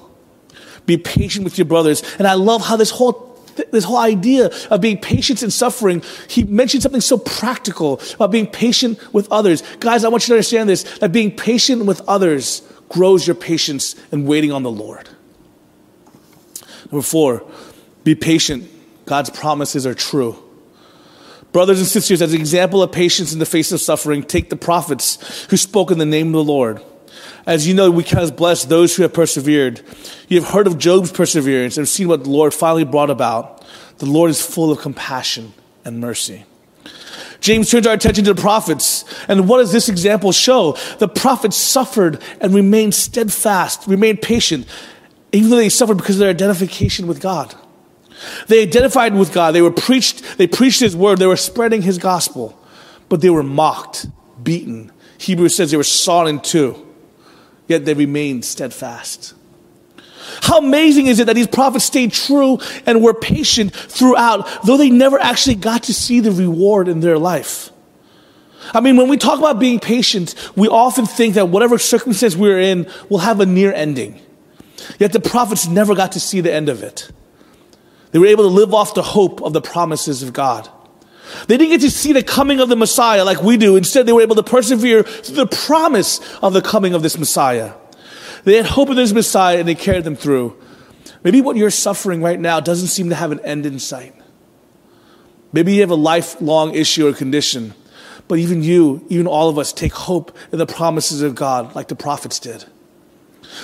[0.85, 2.03] Be patient with your brothers.
[2.19, 3.25] And I love how this whole
[3.71, 8.47] this whole idea of being patient in suffering, he mentioned something so practical about being
[8.47, 9.63] patient with others.
[9.79, 13.95] Guys, I want you to understand this that being patient with others grows your patience
[14.11, 15.07] in waiting on the Lord.
[16.91, 17.45] Number four,
[18.03, 18.69] be patient.
[19.05, 20.41] God's promises are true.
[21.51, 24.55] Brothers and sisters, as an example of patience in the face of suffering, take the
[24.55, 26.83] prophets who spoke in the name of the Lord.
[27.45, 29.81] As you know, we count as blessed those who have persevered.
[30.27, 33.65] You have heard of Job's perseverance and seen what the Lord finally brought about.
[33.99, 35.53] The Lord is full of compassion
[35.85, 36.45] and mercy.
[37.39, 39.05] James turns our attention to the prophets.
[39.27, 40.77] And what does this example show?
[40.99, 44.67] The prophets suffered and remained steadfast, remained patient,
[45.31, 47.53] even though they suffered because of their identification with God.
[48.47, 49.53] They identified with God.
[49.53, 52.57] They were preached, they preached his word, they were spreading his gospel,
[53.09, 54.07] but they were mocked,
[54.41, 54.91] beaten.
[55.17, 56.85] Hebrews says they were sawn in two,
[57.67, 59.33] yet they remained steadfast.
[60.41, 64.89] How amazing is it that these prophets stayed true and were patient throughout, though they
[64.89, 67.71] never actually got to see the reward in their life?
[68.73, 72.59] I mean, when we talk about being patient, we often think that whatever circumstance we're
[72.59, 74.19] in will have a near ending.
[74.99, 77.11] Yet the prophets never got to see the end of it.
[78.11, 80.69] They were able to live off the hope of the promises of God.
[81.47, 83.75] They didn't get to see the coming of the Messiah like we do.
[83.75, 87.73] Instead, they were able to persevere through the promise of the coming of this Messiah.
[88.43, 90.57] They had hope in this Messiah and they carried them through.
[91.23, 94.15] Maybe what you're suffering right now doesn't seem to have an end in sight.
[95.51, 97.73] Maybe you have a lifelong issue or condition.
[98.27, 101.87] But even you, even all of us, take hope in the promises of God like
[101.87, 102.65] the prophets did.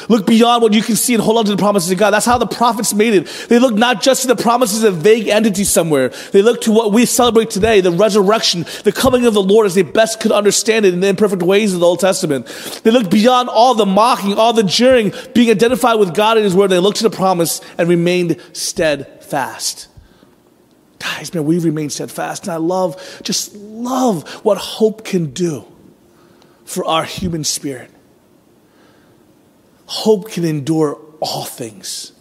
[0.09, 2.11] Look beyond what you can see and hold on to the promises of God.
[2.11, 3.27] That's how the prophets made it.
[3.47, 6.09] They look not just to the promises of vague entities somewhere.
[6.09, 9.75] They look to what we celebrate today, the resurrection, the coming of the Lord as
[9.75, 12.47] they best could understand it in the imperfect ways of the Old Testament.
[12.83, 16.55] They look beyond all the mocking, all the jeering, being identified with God in His
[16.55, 16.69] Word.
[16.69, 19.87] They looked to the promise and remained steadfast.
[20.99, 22.43] Guys, man, we remain steadfast.
[22.43, 25.65] And I love, just love what hope can do
[26.65, 27.92] for our human spirit
[29.93, 32.11] hope can endure all things.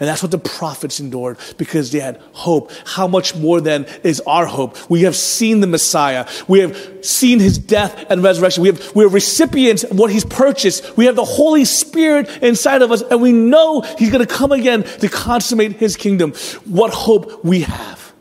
[0.00, 2.70] And that's what the prophets endured because they had hope.
[2.84, 4.76] How much more then is our hope?
[4.90, 6.28] We have seen the Messiah.
[6.46, 8.62] We have seen his death and resurrection.
[8.62, 10.96] We have, we're recipients of what he's purchased.
[10.96, 14.52] We have the Holy Spirit inside of us and we know he's going to come
[14.52, 16.32] again to consummate his kingdom.
[16.64, 18.12] What hope we have.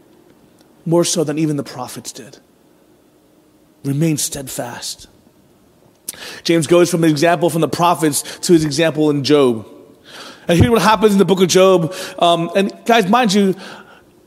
[0.86, 2.38] More so than even the prophets did.
[3.84, 5.08] Remain steadfast.
[6.44, 9.68] James goes from an example from the prophets to his example in Job.
[10.48, 11.94] And here's what happens in the book of Job.
[12.20, 13.56] Um, and guys, mind you,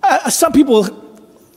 [0.02, 0.86] uh, some people,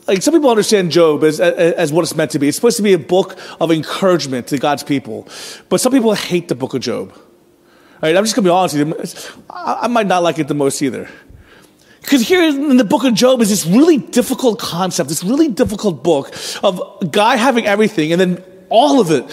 [0.06, 2.48] like some people understand Job as, as what it's meant to be.
[2.48, 5.28] It's supposed to be a book of encouragement to God's people.
[5.68, 7.12] But some people hate the book of Job.
[8.02, 9.42] Right, I'm just gonna be honest with you.
[9.48, 11.08] I, I might not like it the most either.
[12.00, 16.02] Because here in the book of Job is this really difficult concept, this really difficult
[16.02, 19.24] book of a guy having everything and then all of it,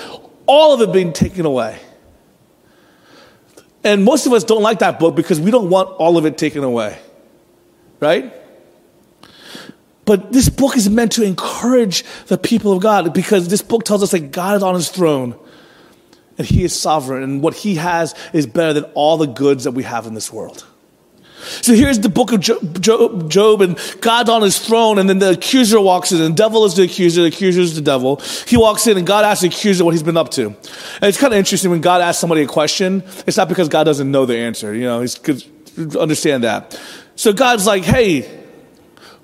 [0.51, 1.79] all of it being taken away.
[3.85, 6.37] And most of us don't like that book because we don't want all of it
[6.37, 6.99] taken away.
[8.01, 8.33] Right?
[10.03, 14.03] But this book is meant to encourage the people of God because this book tells
[14.03, 15.39] us that God is on his throne
[16.37, 19.71] and he is sovereign and what he has is better than all the goods that
[19.71, 20.65] we have in this world.
[21.41, 25.31] So here's the book of Job, Job, and God's on his throne, and then the
[25.31, 28.21] accuser walks in, and the devil is the accuser, the accuser is the devil.
[28.47, 30.47] He walks in, and God asks the accuser what he's been up to.
[30.47, 33.83] And it's kind of interesting when God asks somebody a question, it's not because God
[33.85, 35.43] doesn't know the answer, you know, he's good
[35.97, 36.79] understand that.
[37.15, 38.21] So God's like, hey,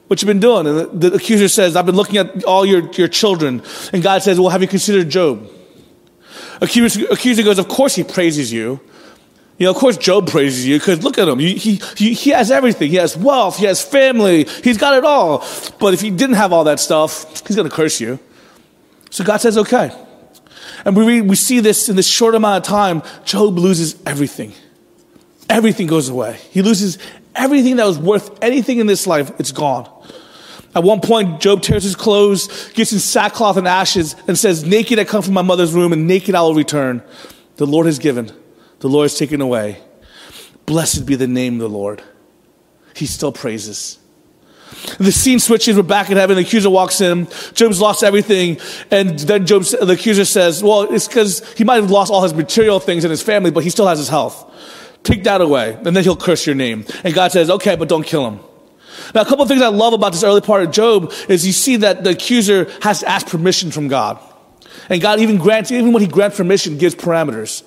[0.07, 0.67] what you been doing?
[0.67, 3.61] And the, the accuser says, I've been looking at all your, your children.
[3.91, 5.49] And God says, well, have you considered Job?
[6.61, 8.79] Accuser, accuser goes, of course he praises you.
[9.57, 11.39] You know, of course, Job praises you because look at him.
[11.39, 12.91] He, he, he has everything.
[12.91, 13.57] He has wealth.
[13.57, 14.43] He has family.
[14.63, 15.43] He's got it all.
[15.79, 18.19] But if he didn't have all that stuff, he's going to curse you.
[19.09, 19.91] So God says, okay.
[20.85, 23.01] And we, we see this in this short amount of time.
[23.25, 24.53] Job loses everything.
[25.49, 26.39] Everything goes away.
[26.51, 26.99] He loses
[27.35, 29.31] everything that was worth anything in this life.
[29.39, 29.89] It's gone.
[30.75, 34.99] At one point, Job tears his clothes, gets in sackcloth and ashes, and says, Naked
[34.99, 37.01] I come from my mother's womb, and naked I will return.
[37.55, 38.31] The Lord has given
[38.79, 39.81] the Lord is taken away.
[40.65, 42.03] Blessed be the name of the Lord.
[42.95, 43.99] He still praises.
[44.99, 45.77] The scene switches.
[45.77, 46.35] We're back in heaven.
[46.35, 47.27] The accuser walks in.
[47.53, 48.59] Job's lost everything.
[48.91, 52.33] And then Job, the accuser says, Well, it's because he might have lost all his
[52.33, 54.43] material things and his family, but he still has his health.
[55.03, 56.85] Take that away, and then he'll curse your name.
[57.03, 58.39] And God says, Okay, but don't kill him.
[59.13, 61.53] Now, a couple of things I love about this early part of Job is you
[61.53, 64.19] see that the accuser has to ask permission from God.
[64.89, 67.63] And God even grants, even when he grants permission, gives parameters.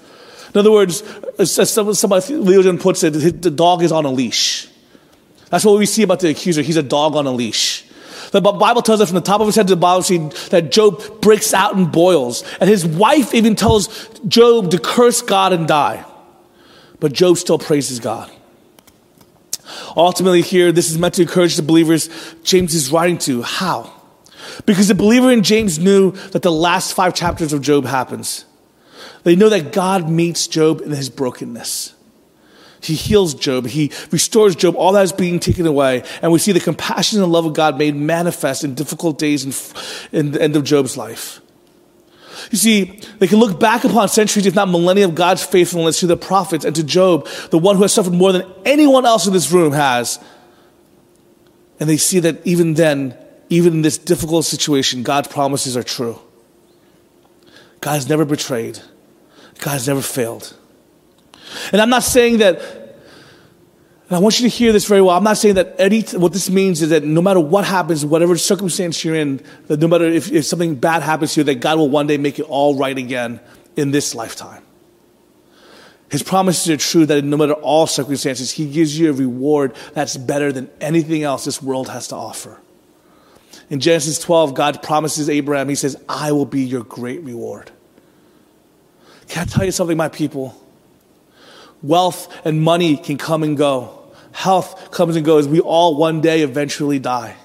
[0.54, 1.02] In other words,
[1.38, 4.68] as somebody, Leogen puts it, the dog is on a leash.
[5.50, 6.62] That's what we see about the accuser.
[6.62, 7.84] He's a dog on a leash.
[8.32, 11.20] The Bible tells us from the top of his head to the bottom that Job
[11.20, 12.44] breaks out and boils.
[12.60, 16.04] And his wife even tells Job to curse God and die.
[17.00, 18.30] But Job still praises God.
[19.96, 22.08] Ultimately, here, this is meant to encourage the believers
[22.44, 23.42] James is writing to.
[23.42, 23.92] How?
[24.66, 28.44] Because the believer in James knew that the last five chapters of Job happens.
[29.22, 31.94] They know that God meets Job in his brokenness.
[32.82, 33.66] He heals Job.
[33.66, 34.74] He restores Job.
[34.76, 36.02] All that is being taken away.
[36.22, 40.18] And we see the compassion and love of God made manifest in difficult days in,
[40.18, 41.40] in the end of Job's life.
[42.50, 46.06] You see, they can look back upon centuries, if not millennia, of God's faithfulness to
[46.06, 49.32] the prophets and to Job, the one who has suffered more than anyone else in
[49.32, 50.18] this room has.
[51.78, 53.16] And they see that even then,
[53.50, 56.18] even in this difficult situation, God's promises are true.
[57.80, 58.78] God has never betrayed.
[59.60, 60.56] God has never failed.
[61.72, 65.16] And I'm not saying that, and I want you to hear this very well.
[65.16, 68.36] I'm not saying that any, what this means is that no matter what happens, whatever
[68.36, 71.78] circumstance you're in, that no matter if, if something bad happens to you, that God
[71.78, 73.40] will one day make it all right again
[73.76, 74.62] in this lifetime.
[76.10, 80.16] His promises are true that no matter all circumstances, He gives you a reward that's
[80.16, 82.60] better than anything else this world has to offer.
[83.68, 87.70] In Genesis 12, God promises Abraham, He says, I will be your great reward.
[89.28, 90.60] Can I tell you something, my people?
[91.82, 93.96] Wealth and money can come and go.
[94.32, 95.48] Health comes and goes.
[95.48, 97.36] We all one day eventually die.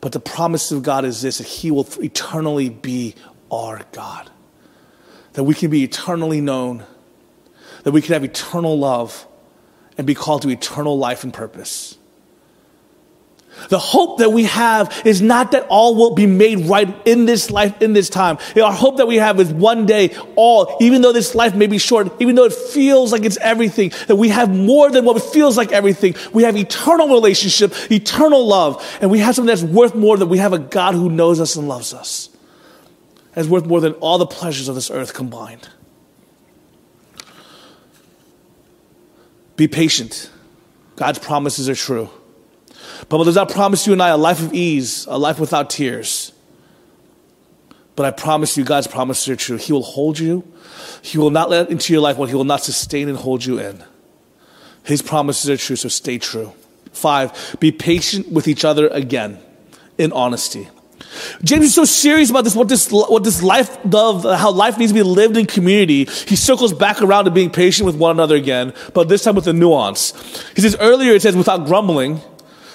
[0.00, 3.14] But the promise of God is this that He will eternally be
[3.50, 4.30] our God.
[5.32, 6.84] That we can be eternally known.
[7.82, 9.26] That we can have eternal love
[9.98, 11.98] and be called to eternal life and purpose.
[13.68, 17.50] The hope that we have is not that all will be made right in this
[17.50, 18.38] life, in this time.
[18.54, 21.78] Our hope that we have is one day all, even though this life may be
[21.78, 25.56] short, even though it feels like it's everything, that we have more than what feels
[25.56, 26.14] like everything.
[26.32, 30.38] We have eternal relationship, eternal love, and we have something that's worth more than we
[30.38, 32.28] have a God who knows us and loves us.
[33.34, 35.68] That's worth more than all the pleasures of this earth combined.
[39.56, 40.30] Be patient.
[40.96, 42.10] God's promises are true.
[43.08, 46.32] But does not promise you and I a life of ease, a life without tears.
[47.94, 49.56] But I promise you, God's promises are true.
[49.56, 50.44] He will hold you.
[51.00, 53.58] He will not let into your life what He will not sustain and hold you
[53.58, 53.82] in.
[54.84, 56.52] His promises are true, so stay true.
[56.92, 59.38] Five, be patient with each other again
[59.98, 60.68] in honesty.
[61.42, 64.92] James is so serious about this, what this, what this life of how life needs
[64.92, 66.04] to be lived in community.
[66.04, 69.46] He circles back around to being patient with one another again, but this time with
[69.46, 70.12] a nuance.
[70.54, 72.20] He says earlier it says without grumbling.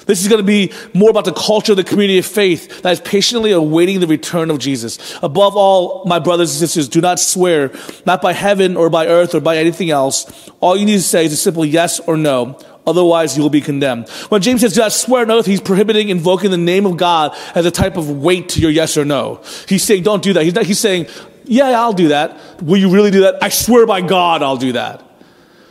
[0.06, 2.92] This is going to be more about the culture of the community of faith that
[2.92, 4.98] is patiently awaiting the return of Jesus.
[5.22, 7.72] Above all, my brothers and sisters, do not swear,
[8.06, 10.50] not by heaven or by earth or by anything else.
[10.60, 13.62] All you need to say is a simple yes or no Otherwise, you will be
[13.62, 14.10] condemned.
[14.30, 17.36] When James says, do not swear an oath, he's prohibiting invoking the name of God
[17.54, 19.42] as a type of weight to your yes or no.
[19.68, 20.44] He's saying, don't do that.
[20.44, 21.06] He's, not, he's saying,
[21.46, 22.62] yeah, I'll do that.
[22.62, 23.42] Will you really do that?
[23.42, 25.04] I swear by God, I'll do that.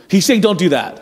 [0.09, 1.00] He's saying, don't do that.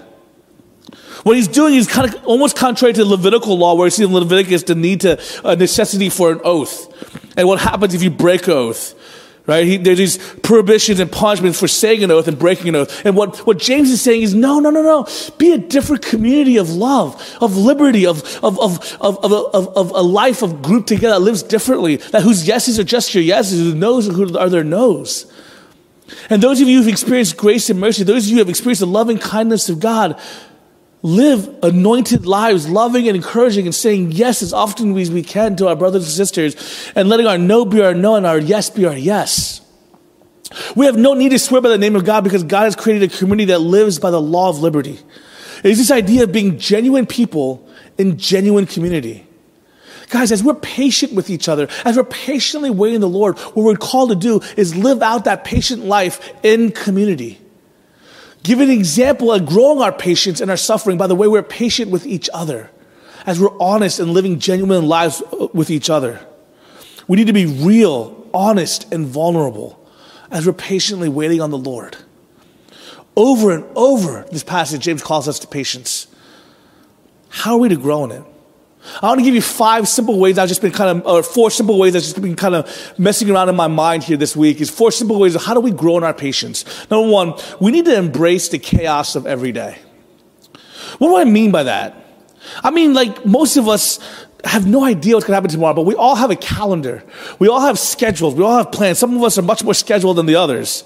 [1.24, 4.14] What he's doing is kind of almost contrary to Levitical law, where you see in
[4.14, 6.88] Leviticus the need to, a necessity for an oath.
[7.38, 8.96] And what happens if you break oath?
[9.46, 9.66] Right?
[9.66, 13.04] He, there's these prohibitions and punishments for saying an oath and breaking an oath.
[13.04, 15.08] And what, what James is saying is no, no, no, no.
[15.40, 19.92] Be a different community of love, of liberty, of, of, of, of, of, of, of
[19.92, 23.74] a life of group together that lives differently, that whose yeses are just your yeses,
[23.74, 25.26] whose who are their no's.
[26.30, 28.82] And those of you who've experienced grace and mercy, those of you who have experienced
[28.82, 30.20] the loving kindness of God,
[31.02, 35.68] live anointed lives, loving and encouraging and saying yes as often as we can to
[35.68, 38.86] our brothers and sisters and letting our no be our no and our yes be
[38.86, 39.62] our yes.
[40.76, 43.12] We have no need to swear by the name of God because God has created
[43.12, 45.00] a community that lives by the law of liberty.
[45.64, 49.26] It is this idea of being genuine people in genuine community.
[50.10, 53.76] Guys, as we're patient with each other, as we're patiently waiting the Lord, what we're
[53.76, 57.40] called to do is live out that patient life in community.
[58.44, 61.92] Give an example of growing our patience and our suffering by the way we're patient
[61.92, 62.70] with each other,
[63.26, 66.26] as we're honest and living genuine lives uh, with each other.
[67.08, 69.86] We need to be real, honest, and vulnerable
[70.32, 71.98] as we're patiently waiting on the Lord.
[73.16, 76.08] Over and over, this passage, James calls us to patience.
[77.30, 78.24] How are we to grow in it?
[79.02, 81.52] I want to give you five simple ways I've just been kind of, or four
[81.52, 84.62] simple ways I've just been kind of messing around in my mind here this week.
[84.62, 86.66] Is four simple ways of how do we grow in our patience.
[86.90, 89.78] Number one, we need to embrace the chaos of every day.
[90.98, 91.96] What do I mean by that?
[92.64, 94.00] I mean, like most of us
[94.44, 97.04] have no idea what's going to happen tomorrow, but we all have a calendar.
[97.40, 98.36] We all have schedules.
[98.36, 99.00] We all have plans.
[99.00, 100.84] Some of us are much more scheduled than the others.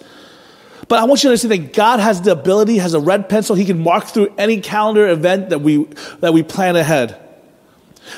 [0.87, 3.55] But I want you to understand that God has the ability, has a red pencil.
[3.55, 5.85] He can mark through any calendar event that we,
[6.19, 7.19] that we plan ahead.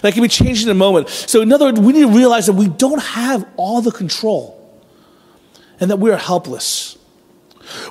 [0.01, 1.09] That can be changed in a moment.
[1.09, 4.55] So, in other words, we need to realize that we don't have all the control
[5.79, 6.97] and that we are helpless.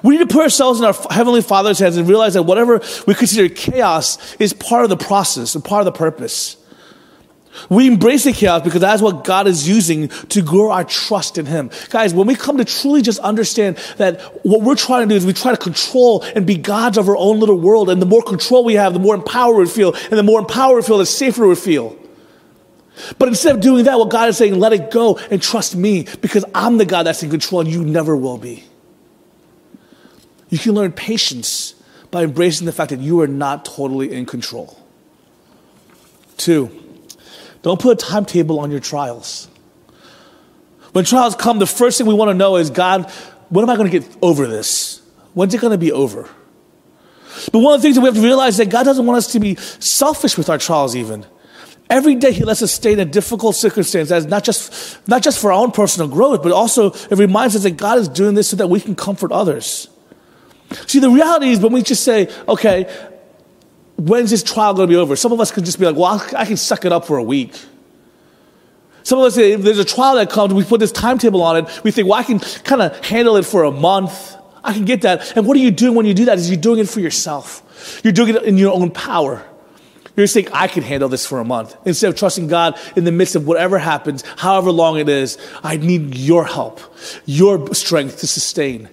[0.03, 3.15] We need to put ourselves in our Heavenly Father's hands and realize that whatever we
[3.15, 6.57] consider chaos is part of the process and part of the purpose.
[7.69, 11.47] We embrace the chaos because that's what God is using to grow our trust in
[11.47, 11.71] Him.
[11.91, 15.25] Guys, when we come to truly just understand that what we're trying to do is
[15.25, 17.91] we try to control and be gods of our own little world.
[17.91, 19.95] And the more control we have, the more empowered we feel.
[19.95, 21.97] And the more empowered we feel, the safer we feel.
[23.19, 26.07] But instead of doing that, what God is saying, let it go and trust me
[26.21, 28.65] because I'm the God that's in control and you never will be.
[30.49, 31.75] You can learn patience
[32.11, 34.79] by embracing the fact that you are not totally in control.
[36.37, 36.84] Two,
[37.65, 39.49] don't put a timetable on your trials.
[40.93, 43.11] When trials come, the first thing we want to know is God,
[43.49, 45.01] when am I going to get over this?
[45.33, 46.29] When's it going to be over?
[47.53, 49.17] But one of the things that we have to realize is that God doesn't want
[49.17, 51.25] us to be selfish with our trials, even.
[51.89, 55.41] Every day He lets us stay in a difficult circumstance that's not just, not just
[55.41, 58.49] for our own personal growth, but also it reminds us that God is doing this
[58.49, 59.89] so that we can comfort others.
[60.87, 63.11] See, the reality is when we just say, okay,
[63.97, 65.17] when's this trial going to be over?
[65.17, 67.23] Some of us could just be like, well, I can suck it up for a
[67.23, 67.55] week.
[69.03, 71.59] Some of us say, if there's a trial that comes, we put this timetable on
[71.59, 74.35] it, we think, well, I can kind of handle it for a month.
[74.65, 75.37] I can get that.
[75.37, 76.39] And what are you doing when you do that?
[76.39, 78.01] Is you're doing it for yourself.
[78.03, 79.45] You're doing it in your own power.
[80.17, 81.77] You're saying, I can handle this for a month.
[81.85, 85.77] Instead of trusting God in the midst of whatever happens, however long it is, I
[85.77, 86.81] need your help,
[87.27, 88.89] your strength to sustain.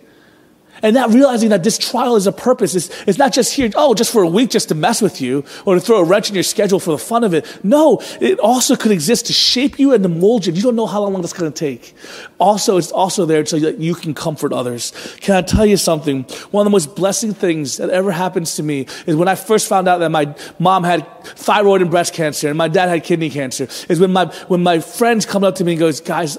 [0.81, 2.75] And not realizing that this trial is a purpose.
[2.75, 5.43] It's, it's not just here, oh, just for a week just to mess with you
[5.65, 7.45] or to throw a wrench in your schedule for the fun of it.
[7.63, 10.53] No, it also could exist to shape you and to mold you.
[10.53, 11.93] You don't know how long that's going to take.
[12.39, 14.91] Also, it's also there so that you can comfort others.
[15.21, 16.23] Can I tell you something?
[16.51, 19.67] One of the most blessing things that ever happens to me is when I first
[19.67, 23.29] found out that my mom had thyroid and breast cancer and my dad had kidney
[23.29, 26.37] cancer, is when my, when my friends come up to me and goes, guys,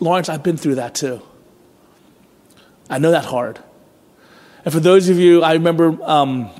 [0.00, 1.22] Lawrence, I've been through that too.
[2.90, 3.60] I know that hard.
[4.68, 6.50] And for those of you, I remember um,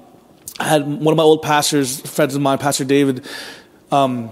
[0.58, 3.26] I had one of my old pastors, friends of mine, Pastor David.
[3.92, 4.30] Um,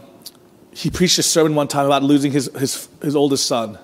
[0.72, 3.78] he preached a sermon one time about losing his, his, his oldest son.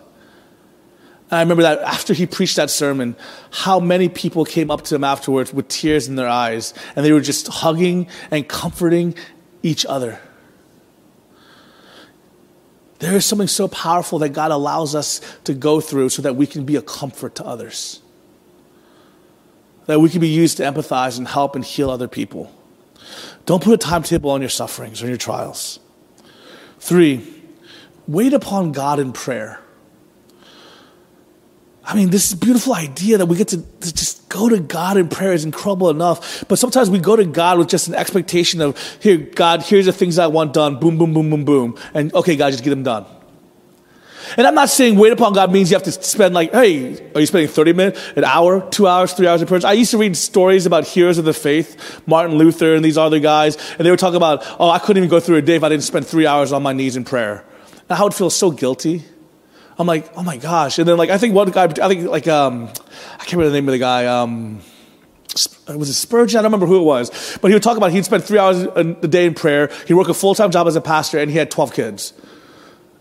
[1.31, 3.17] And I remember that after he preached that sermon,
[3.51, 7.13] how many people came up to him afterwards with tears in their eyes, and they
[7.13, 9.15] were just hugging and comforting
[9.63, 10.19] each other.
[13.01, 16.47] There is something so powerful that God allows us to go through so that we
[16.47, 18.02] can be a comfort to others.
[19.87, 22.53] That we can be used to empathize and help and heal other people.
[23.47, 25.81] Don't put a timetable on your sufferings or your trials.
[26.79, 27.27] Three,
[28.07, 29.61] wait upon God in prayer.
[31.85, 35.09] I mean, this beautiful idea that we get to, to, just go to God in
[35.09, 36.45] prayer is incredible enough.
[36.49, 39.93] But sometimes we go to God with just an expectation of, here, God, here's the
[39.93, 40.79] things I want done.
[40.79, 41.79] Boom, boom, boom, boom, boom.
[41.93, 43.05] And okay, God, just get them done.
[44.37, 47.21] And I'm not saying wait upon God means you have to spend like, hey, are
[47.21, 49.61] you spending 30 minutes, an hour, two hours, three hours in prayer?
[49.65, 53.21] I used to read stories about heroes of the faith, Martin Luther and these other
[53.21, 55.65] guys, and they were talking about, oh, I couldn't even go through a day if
[55.65, 57.45] I didn't spend three hours on my knees in prayer.
[57.89, 59.05] And I would feel so guilty.
[59.79, 60.79] I'm like, oh my gosh.
[60.79, 63.57] And then like I think one guy, I think like um, I can't remember the
[63.57, 64.07] name of the guy.
[64.07, 64.61] Um,
[65.69, 66.39] was it Spurgeon?
[66.39, 68.63] I don't remember who it was, but he would talk about he'd spend three hours
[68.63, 69.71] a day in prayer.
[69.87, 72.13] He worked a full time job as a pastor, and he had twelve kids.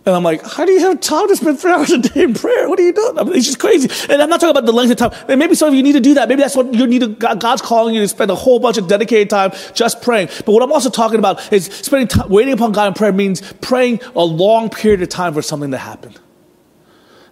[0.04, 2.34] And I'm like, how do you have time to spend three hours a day in
[2.34, 2.68] prayer?
[2.68, 3.20] What are you doing?
[3.20, 3.88] I mean, it's just crazy.
[4.12, 5.26] And I'm not talking about the length of time.
[5.28, 6.28] And maybe some of you need to do that.
[6.28, 8.88] Maybe that's what you need to, God's calling you to spend a whole bunch of
[8.88, 10.30] dedicated time just praying.
[10.45, 13.41] But what I'm also talking about is spending time, waiting upon God in prayer means
[13.62, 16.16] praying a long period of time for something to happen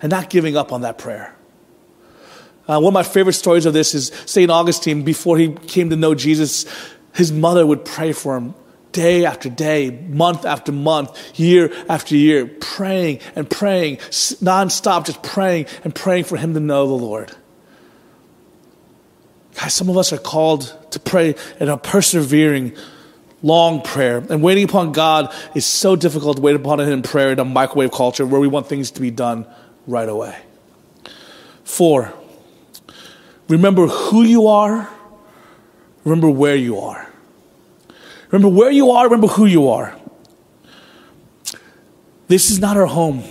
[0.02, 1.36] and not giving up on that prayer.
[2.68, 4.52] Uh, one of my favorite stories of this is St.
[4.52, 6.68] Augustine, before he came to know Jesus,
[7.16, 8.54] his mother would pray for him
[8.92, 15.66] day after day, month after month, year after year, praying and praying, nonstop, just praying
[15.84, 17.32] and praying for him to know the Lord.
[19.56, 22.76] Guys, some of us are called to pray in a persevering,
[23.42, 24.24] long prayer.
[24.30, 27.46] And waiting upon God is so difficult to wait upon Him in prayer in a
[27.46, 29.46] microwave culture where we want things to be done
[29.86, 30.38] right away.
[31.66, 32.14] Four,
[33.50, 34.90] remember who you are,
[36.06, 37.09] remember where you are.
[38.32, 39.96] Remember where you are, remember who you are.
[42.28, 43.24] This is not our home.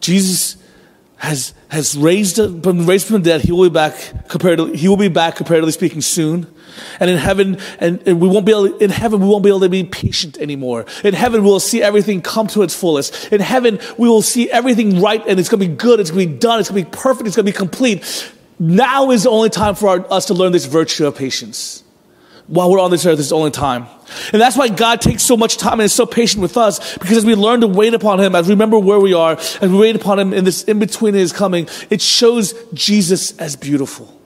[0.00, 0.56] Jesus
[1.16, 3.40] has, has raised, been raised from the dead.
[3.40, 6.46] He will be back comparatively, he will be back comparatively speaking soon.
[7.00, 9.60] And in heaven, and, and, we won't be able, in heaven, we won't be able
[9.60, 10.86] to be patient anymore.
[11.04, 13.32] In heaven, we'll see everything come to its fullest.
[13.32, 16.00] In heaven, we will see everything right and it's going to be good.
[16.00, 16.60] It's going to be done.
[16.60, 17.28] It's going to be perfect.
[17.28, 18.32] It's going to be complete.
[18.58, 21.83] Now is the only time for our, us to learn this virtue of patience.
[22.46, 23.86] While we're on this earth, it's only time.
[24.32, 27.16] And that's why God takes so much time and is so patient with us because
[27.16, 29.78] as we learn to wait upon Him, as we remember where we are, as we
[29.78, 34.20] wait upon Him in this in between His coming, it shows Jesus as beautiful.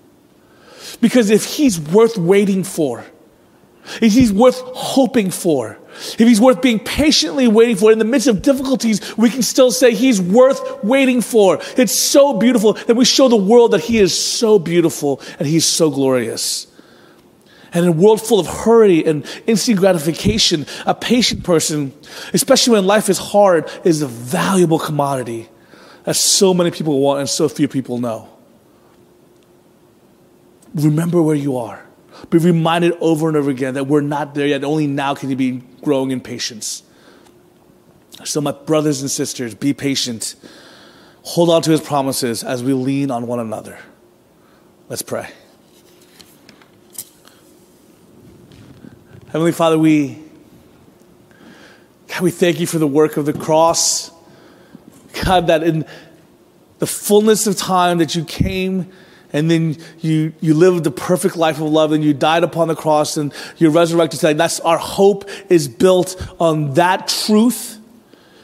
[1.00, 3.04] Because if he's worth waiting for,
[4.02, 8.26] if he's worth hoping for, if he's worth being patiently waiting for, in the midst
[8.26, 11.58] of difficulties, we can still say he's worth waiting for.
[11.76, 15.66] It's so beautiful that we show the world that he is so beautiful and he's
[15.66, 16.66] so glorious.
[17.72, 21.92] And in a world full of hurry and instant gratification, a patient person,
[22.32, 25.48] especially when life is hard, is a valuable commodity
[26.04, 28.28] that so many people want and so few people know
[30.74, 31.84] remember where you are.
[32.30, 34.64] Be reminded over and over again that we're not there yet.
[34.64, 36.82] Only now can you be growing in patience.
[38.24, 40.34] So, my brothers and sisters, be patient.
[41.22, 43.78] Hold on to his promises as we lean on one another.
[44.88, 45.30] Let's pray.
[49.30, 50.18] Heavenly Father, we,
[52.06, 54.10] God, we thank you for the work of the cross.
[55.22, 55.84] God, that in
[56.78, 58.90] the fullness of time that you came
[59.34, 62.74] and then you, you lived the perfect life of love and you died upon the
[62.74, 64.32] cross and you're resurrected today.
[64.32, 67.77] That's our hope is built on that truth.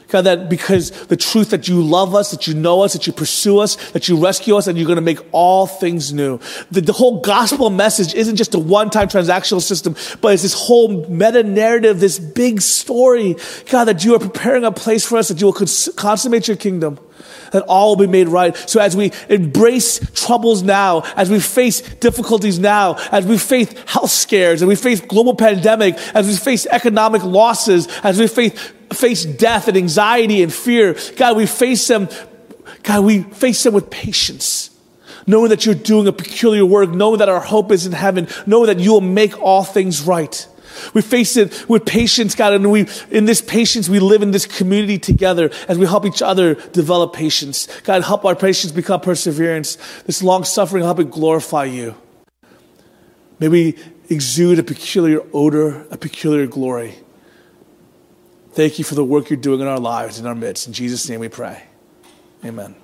[0.07, 3.13] God, that because the truth that you love us, that you know us, that you
[3.13, 6.39] pursue us, that you rescue us, and you're going to make all things new.
[6.71, 11.07] The, the whole gospel message isn't just a one-time transactional system, but it's this whole
[11.07, 13.35] meta narrative, this big story.
[13.69, 16.57] God, that you are preparing a place for us, that you will cons- consummate your
[16.57, 16.99] kingdom
[17.51, 18.55] that all will be made right.
[18.69, 24.11] So as we embrace troubles now, as we face difficulties now, as we face health
[24.11, 28.53] scares, as we face global pandemic, as we face economic losses, as we face,
[28.93, 32.09] face death and anxiety and fear, God, we face them,
[32.83, 34.71] God, we face them with patience
[35.27, 38.67] knowing that you're doing a peculiar work, knowing that our hope is in heaven, knowing
[38.67, 40.47] that you will make all things right.
[40.93, 44.45] We face it with patience, God, and we, in this patience, we live in this
[44.45, 47.67] community together as we help each other develop patience.
[47.81, 49.77] God, help our patience become perseverance.
[50.03, 51.95] This long suffering, help it glorify you.
[53.39, 53.77] May we
[54.09, 56.95] exude a peculiar odor, a peculiar glory.
[58.51, 60.67] Thank you for the work you're doing in our lives, in our midst.
[60.67, 61.63] In Jesus' name we pray.
[62.45, 62.75] Amen.